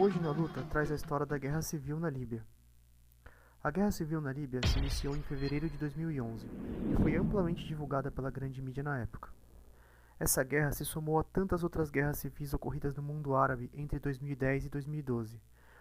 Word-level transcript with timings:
Hoje 0.00 0.18
na 0.18 0.30
Luta 0.30 0.62
traz 0.62 0.90
a 0.90 0.94
história 0.94 1.26
da 1.26 1.36
Guerra 1.36 1.60
Civil 1.60 2.00
na 2.00 2.08
Líbia. 2.08 2.42
A 3.62 3.70
Guerra 3.70 3.90
Civil 3.90 4.18
na 4.18 4.32
Líbia 4.32 4.62
se 4.66 4.78
iniciou 4.78 5.14
em 5.14 5.20
fevereiro 5.20 5.68
de 5.68 5.76
2011 5.76 6.46
e 6.90 6.96
foi 7.02 7.16
amplamente 7.16 7.66
divulgada 7.66 8.10
pela 8.10 8.30
grande 8.30 8.62
mídia 8.62 8.82
na 8.82 8.98
época. 8.98 9.28
Essa 10.18 10.42
guerra 10.42 10.72
se 10.72 10.86
somou 10.86 11.18
a 11.18 11.22
tantas 11.22 11.62
outras 11.62 11.90
guerras 11.90 12.16
civis 12.16 12.54
ocorridas 12.54 12.94
no 12.94 13.02
mundo 13.02 13.36
árabe 13.36 13.70
entre 13.74 13.98
2010 13.98 14.64
e 14.64 14.68
2012, 14.70 15.38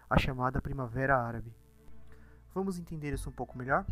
a 0.10 0.20
chamada 0.20 0.62
Primavera 0.62 1.18
Árabe. 1.18 1.56
Vamos 2.54 2.78
entender 2.78 3.14
isso 3.14 3.30
um 3.30 3.34
pouco 3.34 3.58
melhor? 3.58 3.86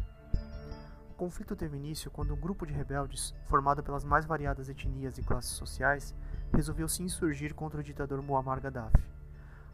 O 1.10 1.14
conflito 1.14 1.56
teve 1.56 1.78
início 1.78 2.12
quando 2.12 2.34
um 2.34 2.38
grupo 2.38 2.66
de 2.66 2.74
rebeldes, 2.74 3.34
formado 3.46 3.82
pelas 3.82 4.04
mais 4.04 4.26
variadas 4.26 4.68
etnias 4.68 5.18
e 5.18 5.24
classes 5.24 5.52
sociais, 5.52 6.14
resolveu 6.52 6.90
se 6.90 7.02
insurgir 7.02 7.54
contra 7.56 7.80
o 7.80 7.84
ditador 7.84 8.22
Muammar 8.22 8.60
Gaddafi. 8.60 9.17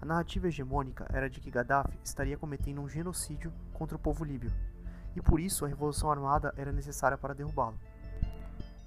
A 0.04 0.06
narrativa 0.06 0.50
hegemônica 0.50 1.08
era 1.14 1.30
de 1.30 1.40
que 1.40 1.50
Gaddafi 1.50 1.98
estaria 2.04 2.38
cometendo 2.38 2.82
um 2.82 2.90
genocídio 2.90 3.54
contra 3.72 3.96
o 3.96 4.00
povo 4.00 4.26
líbio, 4.26 4.52
e 5.16 5.22
por 5.22 5.40
isso 5.40 5.64
a 5.64 5.68
revolução 5.70 6.12
armada 6.12 6.54
era 6.58 6.74
necessária 6.74 7.18
para 7.18 7.34
derrubá-lo. 7.34 7.80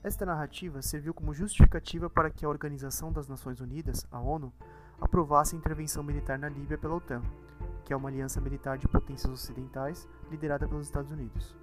Esta 0.05 0.27
narrativa 0.27 0.83
serviu 0.83 1.15
como 1.15 1.33
justificativa 1.33 2.10
para 2.10 2.29
que 2.29 2.45
a 2.45 2.48
Organização 2.51 3.10
das 3.10 3.27
Nações 3.27 3.62
Unidas, 3.62 4.07
a 4.10 4.21
ONU, 4.21 4.52
aprovasse 5.01 5.57
a 5.57 5.59
intervenção 5.59 6.02
militar 6.02 6.38
na 6.38 6.51
Líbia 6.51 6.77
pela 6.77 6.97
OTAN, 6.97 7.23
que 7.83 7.95
é 7.95 7.96
uma 7.96 8.10
aliança 8.10 8.38
militar 8.38 8.76
de 8.76 8.87
potências 8.87 9.32
ocidentais 9.32 10.07
liderada 10.30 10.69
pelos 10.69 10.85
Estados 10.85 11.10
Unidos. 11.10 11.57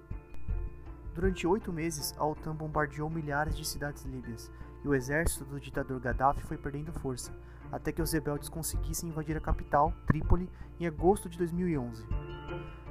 Durante 1.14 1.46
oito 1.46 1.72
meses, 1.72 2.12
a 2.18 2.26
OTAN 2.26 2.56
bombardeou 2.56 3.08
milhares 3.08 3.56
de 3.56 3.64
cidades 3.64 4.02
líbias 4.02 4.50
e 4.82 4.88
o 4.88 4.96
exército 4.96 5.44
do 5.44 5.60
ditador 5.60 6.00
Gaddafi 6.00 6.42
foi 6.42 6.58
perdendo 6.58 6.92
força, 6.92 7.32
até 7.74 7.90
que 7.90 8.00
os 8.00 8.12
rebeldes 8.12 8.48
conseguissem 8.48 9.08
invadir 9.08 9.36
a 9.36 9.40
capital, 9.40 9.92
Trípoli, 10.06 10.48
em 10.78 10.86
agosto 10.86 11.28
de 11.28 11.36
2011. 11.36 12.06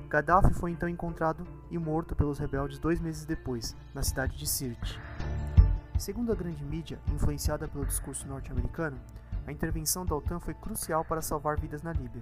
Gaddafi 0.10 0.54
foi 0.54 0.72
então 0.72 0.90
encontrado 0.90 1.48
e 1.72 1.78
morto 1.78 2.14
pelos 2.14 2.38
rebeldes 2.38 2.80
dois 2.80 3.00
meses 3.00 3.24
depois, 3.24 3.78
na 3.94 4.04
cidade 4.04 4.38
de 4.38 4.46
Sirte. 4.46 5.00
Segundo 5.98 6.34
a 6.34 6.36
grande 6.36 6.62
mídia, 6.66 7.00
influenciada 7.14 7.66
pelo 7.66 7.86
discurso 7.86 8.28
norte-americano, 8.28 9.00
a 9.48 9.54
intervenção 9.54 10.06
da 10.06 10.16
OTAN 10.16 10.42
foi 10.42 10.54
crucial 10.54 11.06
para 11.06 11.22
salvar 11.22 11.58
vidas 11.58 11.82
na 11.82 11.94
Líbia. 11.94 12.22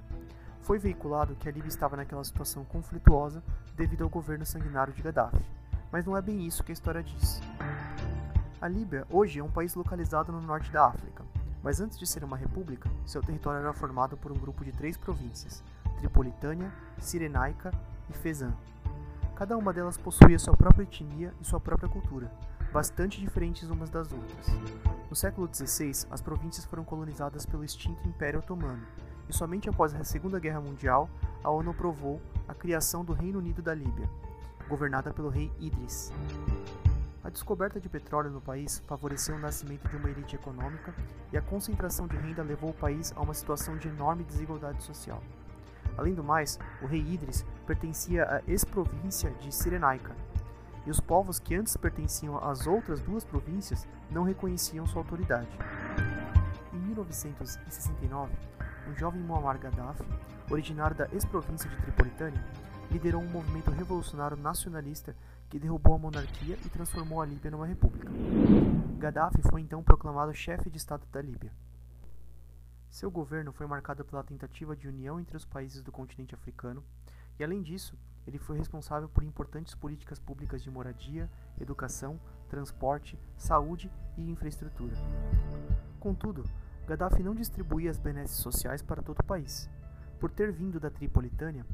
Foi 0.62 0.78
veiculado 0.78 1.36
que 1.36 1.50
a 1.50 1.52
Líbia 1.52 1.70
estava 1.70 1.98
naquela 1.98 2.24
situação 2.24 2.64
conflituosa 2.64 3.42
devido 3.76 4.04
ao 4.04 4.10
governo 4.10 4.46
sanguinário 4.46 4.94
de 4.94 5.02
Gaddafi, 5.02 5.44
mas 5.92 6.06
não 6.06 6.16
é 6.16 6.22
bem 6.22 6.46
isso 6.46 6.64
que 6.64 6.72
a 6.72 6.74
história 6.74 7.02
diz. 7.02 7.42
A 8.62 8.68
Líbia 8.68 9.08
hoje 9.10 9.40
é 9.40 9.44
um 9.44 9.50
país 9.50 9.74
localizado 9.74 10.32
no 10.32 10.42
norte 10.42 10.72
da 10.72 10.86
África, 10.86 11.26
mas 11.64 11.80
antes 11.80 11.98
de 11.98 12.08
ser 12.08 12.24
uma 12.24 12.38
república, 12.38 12.90
seu 13.06 13.22
território 13.22 13.60
era 13.60 13.74
formado 13.74 14.18
por 14.18 14.32
um 14.32 14.38
grupo 14.38 14.64
de 14.64 14.72
três 14.72 14.98
províncias: 14.98 15.64
Tripolitânia, 15.98 16.72
Cirenaica 16.98 17.72
e 18.10 18.14
Fezzan. 18.14 18.54
Cada 19.36 19.58
uma 19.58 19.74
delas 19.74 19.98
possuía 19.98 20.38
sua 20.38 20.56
própria 20.56 20.84
etnia 20.84 21.34
e 21.42 21.46
sua 21.46 21.60
própria 21.60 21.90
cultura, 21.90 22.32
bastante 22.72 23.20
diferentes 23.20 23.70
umas 23.70 23.90
das 23.90 24.12
outras. 24.12 24.48
No 25.10 25.16
século 25.16 25.50
XVI, 25.52 26.08
as 26.12 26.22
províncias 26.22 26.66
foram 26.66 26.84
colonizadas 26.84 27.46
pelo 27.46 27.64
extinto 27.64 28.08
Império 28.08 28.40
Otomano, 28.40 28.86
e 29.28 29.34
somente 29.34 29.70
após 29.70 29.96
a 29.96 30.04
Segunda 30.04 30.40
Guerra 30.40 30.62
Mundial, 30.62 31.10
a 31.44 31.50
ONU 31.50 31.72
aprovou 31.72 32.22
a 32.48 32.54
criação 32.54 33.04
do 33.04 33.14
Reino 33.14 33.40
Unido 33.40 33.62
da 33.62 33.74
Líbia, 33.74 34.10
governada 34.68 35.12
pelo 35.12 35.30
rei 35.30 35.52
Idris. 35.60 36.12
A 37.24 37.30
descoberta 37.30 37.80
de 37.80 37.88
petróleo 37.88 38.32
no 38.32 38.42
país 38.42 38.82
favoreceu 38.88 39.36
o 39.36 39.40
nascimento 39.40 39.88
de 39.88 39.96
uma 39.96 40.10
elite 40.10 40.36
econômica 40.36 40.94
e 41.32 41.38
a 41.38 41.42
concentração 41.42 42.08
de 42.08 42.18
renda 42.18 42.42
levou 42.42 42.72
o 42.72 42.74
país 42.74 43.14
a 43.16 43.22
uma 43.22 43.34
situação 43.34 43.78
de 43.78 43.88
enorme 43.88 44.24
desigualdade 44.24 44.82
social. 44.82 45.22
Além 45.98 46.16
do 46.16 46.24
mais, 46.24 46.58
o 46.82 46.88
rei 46.88 47.02
Idris 47.02 47.46
pertencia 47.68 48.24
à 48.26 48.42
ex-província 48.48 49.30
de 49.40 49.54
Cirenaica, 49.54 50.16
e 50.86 50.90
os 50.90 51.00
povos 51.00 51.40
que 51.40 51.54
antes 51.54 51.78
pertenciam 51.78 52.38
às 52.44 52.66
outras 52.66 53.02
duas 53.02 53.24
províncias 53.24 53.88
não 54.10 54.24
reconheciam 54.24 54.88
sua 54.88 55.02
autoridade. 55.02 55.48
Em 56.74 56.78
1969, 56.78 58.32
um 58.90 58.96
jovem 58.96 59.22
Muammar 59.22 59.60
Gaddafi, 59.60 60.04
originário 60.50 60.96
da 60.96 61.08
ex-província 61.14 61.70
de 61.70 61.78
Tripolitânia, 61.78 62.44
liderou 62.92 63.22
um 63.22 63.30
movimento 63.30 63.72
revolucionário 63.72 64.36
nacionalista 64.36 65.16
que 65.50 65.58
derrubou 65.58 65.96
a 65.96 65.98
monarquia 65.98 66.58
e 66.66 66.70
transformou 66.70 67.22
a 67.22 67.26
Líbia 67.26 67.50
numa 67.50 67.66
república. 67.66 68.12
Gaddafi 68.98 69.42
foi 69.50 69.62
então 69.62 69.82
proclamado 69.82 70.34
chefe 70.34 70.70
de 70.70 70.78
Estado 70.78 71.06
da 71.12 71.22
Líbia. 71.22 71.52
Seu 72.90 73.10
governo 73.10 73.54
foi 73.54 73.66
marcado 73.66 74.04
pela 74.04 74.24
tentativa 74.24 74.76
de 74.76 74.88
união 74.88 75.20
entre 75.20 75.38
os 75.38 75.46
países 75.46 75.82
do 75.82 75.92
continente 75.92 76.36
africano, 76.36 76.84
e 77.40 77.44
além 77.44 77.62
disso, 77.62 77.98
ele 78.28 78.38
foi 78.38 78.58
responsável 78.58 79.08
por 79.08 79.24
importantes 79.24 79.74
políticas 79.74 80.20
públicas 80.20 80.62
de 80.62 80.70
moradia, 80.70 81.30
educação, 81.60 82.20
transporte, 82.50 83.18
saúde 83.38 83.90
e 84.18 84.30
infraestrutura. 84.30 84.94
Contudo, 86.00 86.44
Gaddafi 86.86 87.24
não 87.24 87.34
distribuía 87.34 87.90
as 87.90 87.98
benesses 87.98 88.38
sociais 88.38 88.82
para 88.82 89.02
todo 89.02 89.20
o 89.20 89.24
país. 89.24 89.70
Por 90.20 90.30
ter 90.30 90.52
vindo 90.52 90.80
da 90.80 90.90
Tripolitânia, 90.90 91.66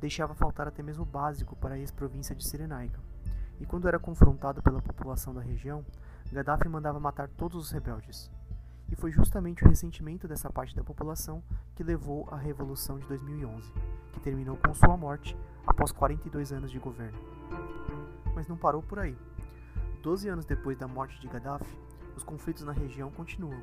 deixava 0.00 0.34
faltar 0.34 0.66
até 0.66 0.82
mesmo 0.82 1.02
o 1.02 1.06
básico 1.06 1.56
para 1.56 1.74
a 1.74 1.78
ex-província 1.78 2.34
de 2.34 2.46
Cirenaica 2.46 3.00
e 3.62 3.64
quando 3.64 3.86
era 3.86 3.98
confrontado 3.98 4.60
pela 4.60 4.82
população 4.82 5.32
da 5.32 5.40
região, 5.40 5.84
Gaddafi 6.32 6.68
mandava 6.68 6.98
matar 6.98 7.28
todos 7.28 7.56
os 7.56 7.70
rebeldes. 7.70 8.28
E 8.90 8.96
foi 8.96 9.12
justamente 9.12 9.64
o 9.64 9.68
ressentimento 9.68 10.26
dessa 10.26 10.50
parte 10.50 10.74
da 10.74 10.82
população 10.82 11.40
que 11.76 11.84
levou 11.84 12.28
à 12.32 12.36
Revolução 12.36 12.98
de 12.98 13.06
2011, 13.06 13.72
que 14.12 14.20
terminou 14.20 14.56
com 14.56 14.74
sua 14.74 14.96
morte 14.96 15.36
após 15.64 15.92
42 15.92 16.52
anos 16.52 16.72
de 16.72 16.78
governo. 16.80 17.16
Mas 18.34 18.48
não 18.48 18.56
parou 18.56 18.82
por 18.82 18.98
aí. 18.98 19.16
Doze 20.02 20.28
anos 20.28 20.44
depois 20.44 20.76
da 20.76 20.88
morte 20.88 21.20
de 21.20 21.28
Gaddafi, 21.28 21.78
os 22.16 22.24
conflitos 22.24 22.64
na 22.64 22.72
região 22.72 23.12
continuam. 23.12 23.62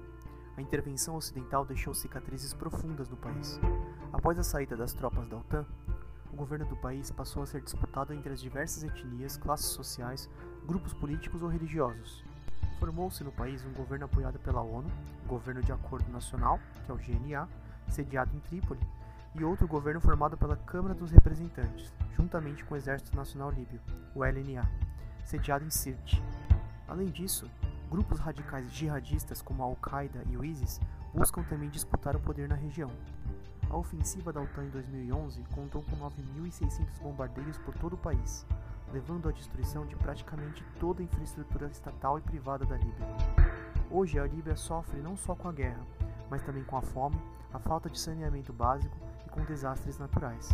A 0.56 0.62
intervenção 0.62 1.18
ocidental 1.18 1.66
deixou 1.66 1.94
cicatrizes 1.94 2.54
profundas 2.54 3.10
no 3.10 3.18
país. 3.18 3.60
Após 4.14 4.40
a 4.40 4.44
saída 4.44 4.78
das 4.78 4.94
tropas 4.94 5.28
da 5.28 5.38
OTAN, 5.38 5.66
o 6.32 6.36
governo 6.36 6.66
do 6.66 6.76
país 6.76 7.12
passou 7.12 7.44
a 7.44 7.46
ser 7.46 7.62
disputado 7.62 8.14
entre 8.14 8.32
as 8.32 8.42
diversas 8.42 8.84
etnias, 8.84 9.38
classes 9.38 9.68
sociais, 9.68 10.30
grupos 10.66 10.94
políticos 10.94 11.42
ou 11.42 11.50
religiosos. 11.50 12.24
Formou-se 12.80 13.24
no 13.24 13.32
país 13.32 13.66
um 13.66 13.74
governo 13.74 14.06
apoiado 14.06 14.40
pela 14.40 14.62
ONU, 14.62 14.90
Governo 15.28 15.62
de 15.62 15.72
Acordo 15.72 16.10
Nacional, 16.12 16.60
que 16.86 16.92
é 16.92 16.94
o 16.94 16.98
GNA, 16.98 17.48
sediado 17.90 18.36
em 18.36 18.40
Trípoli, 18.40 18.80
e 19.36 19.44
outro 19.44 19.68
governo 19.68 20.02
formado 20.02 20.38
pela 20.38 20.56
Câmara 20.56 20.94
dos 20.94 21.12
Representantes, 21.12 21.94
juntamente 22.16 22.64
com 22.64 22.74
o 22.74 22.78
Exército 22.78 23.16
Nacional 23.16 23.52
Líbio, 23.52 23.82
o 24.16 24.24
LNA, 24.24 24.68
sediado 25.26 25.66
em 25.66 25.70
Sirte. 25.70 26.24
Além 26.88 27.08
disso, 27.08 27.50
grupos 27.90 28.20
radicais 28.20 28.72
jihadistas 28.72 29.42
como 29.42 29.62
a 29.62 29.66
Al-Qaeda 29.66 30.24
e 30.28 30.38
o 30.38 30.44
ISIS 30.44 30.80
buscam 31.14 31.44
também 31.44 31.70
disputar 31.70 32.16
o 32.16 32.20
poder 32.20 32.48
na 32.48 32.56
região. 32.56 32.90
A 33.70 33.78
ofensiva 33.78 34.34
da 34.34 34.42
OTAN 34.42 34.64
em 34.64 34.70
2011 34.70 35.44
contou 35.54 35.84
com 35.84 35.96
9.600 35.98 37.00
bombardeios 37.04 37.58
por 37.60 37.76
todo 37.76 37.94
o 37.94 37.98
país, 37.98 38.44
levando 38.92 39.30
à 39.30 39.32
destruição 39.32 39.86
de 39.86 39.96
praticamente 39.96 40.66
toda 40.80 41.02
a 41.02 41.06
infraestrutura 41.06 41.68
estatal 41.68 42.18
e 42.18 42.22
privada 42.22 42.66
da 42.66 42.76
Líbia. 42.76 43.08
Hoje, 43.92 44.18
a 44.18 44.26
Líbia 44.26 44.56
sofre 44.56 45.00
não 45.02 45.16
só 45.16 45.36
com 45.36 45.48
a 45.48 45.52
guerra, 45.52 45.86
mas 46.32 46.42
também 46.42 46.64
com 46.64 46.78
a 46.78 46.82
fome, 46.82 47.22
a 47.54 47.60
falta 47.60 47.92
de 47.92 48.00
saneamento 48.00 48.52
básico 48.52 48.96
e 49.28 49.30
com 49.30 49.46
desastres 49.46 50.00
naturais. 50.00 50.50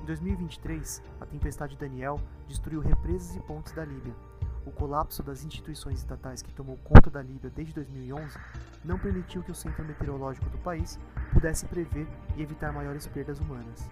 Em 0.00 0.04
2023, 0.04 1.02
a 1.20 1.26
tempestade 1.26 1.76
Daniel 1.76 2.20
destruiu 2.46 2.80
represas 2.80 3.34
e 3.34 3.40
pontes 3.40 3.72
da 3.72 3.84
Líbia. 3.84 4.14
O 4.64 4.70
colapso 4.70 5.22
das 5.22 5.44
instituições 5.44 5.98
estatais 5.98 6.42
que 6.42 6.52
tomou 6.52 6.76
conta 6.78 7.08
da 7.08 7.22
Líbia 7.22 7.50
desde 7.50 7.72
2011 7.74 8.38
não 8.84 8.98
permitiu 8.98 9.42
que 9.42 9.50
o 9.50 9.54
Centro 9.54 9.84
Meteorológico 9.84 10.48
do 10.50 10.58
país 10.58 10.98
pudesse 11.38 11.66
prever 11.66 12.04
e 12.36 12.42
evitar 12.42 12.72
maiores 12.72 13.06
perdas 13.06 13.38
humanas. 13.38 13.88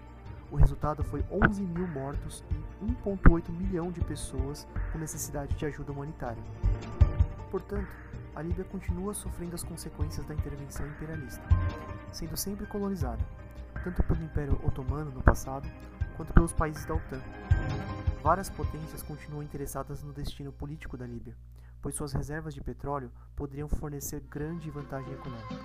O 0.51 0.57
resultado 0.57 1.01
foi 1.01 1.23
11 1.31 1.61
mil 1.61 1.87
mortos 1.87 2.43
e 2.51 2.85
1,8 2.85 3.49
milhão 3.51 3.89
de 3.89 4.01
pessoas 4.01 4.67
com 4.91 4.99
necessidade 4.99 5.55
de 5.55 5.65
ajuda 5.65 5.93
humanitária. 5.93 6.43
Portanto, 7.49 7.87
a 8.35 8.41
Líbia 8.41 8.65
continua 8.65 9.13
sofrendo 9.13 9.55
as 9.55 9.63
consequências 9.63 10.25
da 10.25 10.33
intervenção 10.33 10.85
imperialista, 10.87 11.41
sendo 12.11 12.35
sempre 12.35 12.65
colonizada, 12.65 13.23
tanto 13.81 14.03
pelo 14.03 14.21
Império 14.21 14.59
Otomano 14.65 15.11
no 15.11 15.23
passado, 15.23 15.69
quanto 16.17 16.33
pelos 16.33 16.51
países 16.51 16.85
da 16.85 16.95
OTAN. 16.95 17.21
Várias 18.21 18.49
potências 18.49 19.01
continuam 19.01 19.41
interessadas 19.41 20.03
no 20.03 20.11
destino 20.11 20.51
político 20.51 20.97
da 20.97 21.07
Líbia, 21.07 21.33
pois 21.81 21.95
suas 21.95 22.11
reservas 22.11 22.53
de 22.53 22.59
petróleo 22.59 23.09
poderiam 23.37 23.69
fornecer 23.69 24.19
grande 24.19 24.69
vantagem 24.69 25.13
econômica. 25.13 25.55